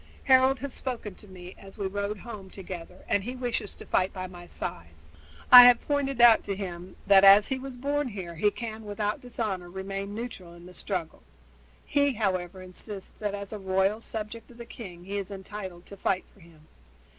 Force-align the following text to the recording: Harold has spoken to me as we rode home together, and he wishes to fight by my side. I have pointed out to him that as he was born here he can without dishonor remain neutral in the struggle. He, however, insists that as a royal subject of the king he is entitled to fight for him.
Harold 0.23 0.57
has 0.57 0.73
spoken 0.73 1.13
to 1.13 1.27
me 1.27 1.53
as 1.59 1.77
we 1.77 1.85
rode 1.85 2.17
home 2.17 2.49
together, 2.49 3.05
and 3.07 3.23
he 3.23 3.35
wishes 3.35 3.75
to 3.75 3.85
fight 3.85 4.11
by 4.11 4.25
my 4.25 4.47
side. 4.47 4.89
I 5.51 5.65
have 5.65 5.79
pointed 5.87 6.19
out 6.19 6.43
to 6.45 6.55
him 6.55 6.95
that 7.05 7.23
as 7.23 7.49
he 7.49 7.59
was 7.59 7.77
born 7.77 8.07
here 8.07 8.33
he 8.33 8.49
can 8.49 8.83
without 8.83 9.21
dishonor 9.21 9.69
remain 9.69 10.15
neutral 10.15 10.53
in 10.55 10.65
the 10.65 10.73
struggle. 10.73 11.21
He, 11.85 12.13
however, 12.13 12.63
insists 12.63 13.19
that 13.19 13.35
as 13.35 13.53
a 13.53 13.59
royal 13.59 14.01
subject 14.01 14.49
of 14.49 14.57
the 14.57 14.65
king 14.65 15.05
he 15.05 15.19
is 15.19 15.29
entitled 15.29 15.85
to 15.85 15.97
fight 15.97 16.25
for 16.33 16.39
him. 16.39 16.65